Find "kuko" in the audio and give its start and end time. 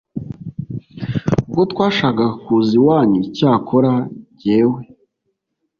1.41-1.59